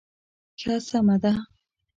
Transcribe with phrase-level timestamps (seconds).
[0.59, 1.33] ښه سمه ده.